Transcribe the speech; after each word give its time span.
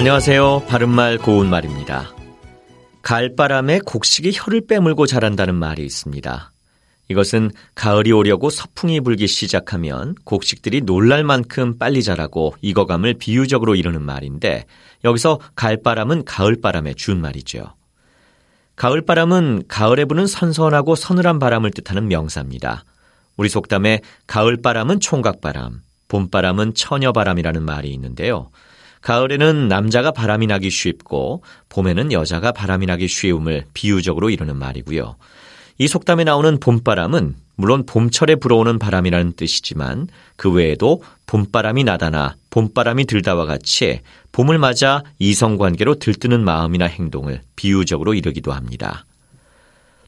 안녕하세요. 0.00 0.64
바른말 0.66 1.18
고운말입니다. 1.18 2.14
가을바람에 3.02 3.80
곡식이 3.84 4.32
혀를 4.32 4.62
빼물고 4.66 5.04
자란다는 5.04 5.54
말이 5.54 5.84
있습니다. 5.84 6.52
이것은 7.08 7.50
가을이 7.74 8.10
오려고 8.10 8.48
서풍이 8.48 9.00
불기 9.00 9.26
시작하면 9.26 10.14
곡식들이 10.24 10.80
놀랄 10.80 11.22
만큼 11.22 11.76
빨리 11.76 12.02
자라고 12.02 12.54
익어감을 12.62 13.18
비유적으로 13.18 13.74
이루는 13.74 14.00
말인데 14.00 14.64
여기서 15.04 15.38
가을바람은 15.54 16.24
가을바람의 16.24 16.94
준말이죠. 16.94 17.74
가을바람은 18.76 19.64
가을에 19.68 20.06
부는 20.06 20.26
선선하고 20.26 20.94
서늘한 20.94 21.38
바람을 21.38 21.72
뜻하는 21.72 22.08
명사입니다. 22.08 22.84
우리 23.36 23.50
속담에 23.50 24.00
가을바람은 24.26 25.00
총각바람, 25.00 25.82
봄바람은 26.08 26.72
처녀바람이라는 26.72 27.62
말이 27.62 27.90
있는데요. 27.90 28.48
가을에는 29.02 29.68
남자가 29.68 30.10
바람이 30.10 30.46
나기 30.46 30.70
쉽고 30.70 31.42
봄에는 31.68 32.12
여자가 32.12 32.52
바람이 32.52 32.86
나기 32.86 33.08
쉬움을 33.08 33.64
비유적으로 33.74 34.30
이루는 34.30 34.56
말이고요. 34.56 35.16
이 35.78 35.88
속담에 35.88 36.24
나오는 36.24 36.60
봄바람은 36.60 37.36
물론 37.56 37.84
봄철에 37.86 38.36
불어오는 38.36 38.78
바람이라는 38.78 39.32
뜻이지만 39.32 40.08
그 40.36 40.50
외에도 40.50 41.02
봄바람이 41.26 41.84
나다나 41.84 42.36
봄바람이 42.50 43.06
들다와 43.06 43.46
같이 43.46 44.00
봄을 44.32 44.58
맞아 44.58 45.02
이성관계로 45.18 45.96
들뜨는 45.96 46.42
마음이나 46.42 46.86
행동을 46.86 47.42
비유적으로 47.56 48.14
이르기도 48.14 48.52
합니다. 48.52 49.04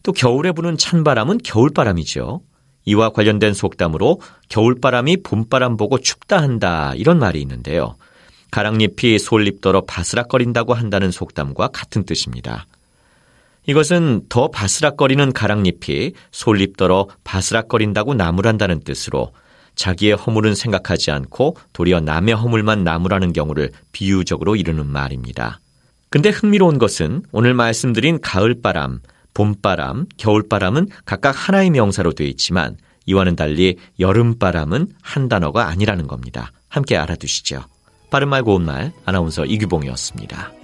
또 0.03 0.13
겨울에 0.13 0.53
부는 0.53 0.77
찬바람은 0.77 1.39
겨울바람이죠. 1.45 2.41
이와 2.85 3.11
관련된 3.11 3.55
속담으로 3.55 4.21
겨울바람이 4.49 5.19
봄바람 5.23 5.77
보고 5.77 5.99
춥다 5.99 6.39
한다 6.39 6.93
이런 6.97 7.19
말이 7.19 7.41
있는데요. 7.41 7.97
가랑잎이 8.53 9.19
솔잎더러 9.19 9.87
바스락거린다고 9.87 10.75
한다는 10.75 11.11
속담과 11.11 11.69
같은 11.69 12.05
뜻입니다. 12.05 12.67
이것은 13.67 14.27
더 14.29 14.49
바스락거리는 14.49 15.33
가랑잎이 15.33 16.13
솔잎더러 16.31 17.09
바스락거린다고 17.25 18.15
나무란다는 18.15 18.81
뜻으로 18.81 19.33
자기의 19.75 20.13
허물은 20.15 20.55
생각하지 20.55 21.11
않고 21.13 21.57
도리어 21.73 22.01
남의 22.01 22.35
허물만 22.35 22.85
나무라는 22.85 23.33
경우를 23.33 23.71
비유적으로 23.93 24.55
이루는 24.55 24.87
말입니다. 24.87 25.59
근데 26.11 26.29
흥미로운 26.29 26.79
것은 26.79 27.23
오늘 27.33 27.55
말씀드린 27.55 28.21
가을바람, 28.21 29.01
봄바람, 29.33 30.07
겨울바람은 30.19 30.89
각각 31.07 31.31
하나의 31.31 31.71
명사로 31.71 32.13
되어 32.13 32.27
있지만 32.27 32.77
이와는 33.07 33.35
달리 33.35 33.79
여름바람은 33.99 34.89
한 35.01 35.29
단어가 35.31 35.69
아니라는 35.69 36.07
겁니다. 36.07 36.53
함께 36.69 36.99
알아두시죠. 36.99 37.65
바른말 38.13 38.43
고운말 38.43 38.93
아나운서 39.07 39.47
이규봉이었습니다. 39.47 40.62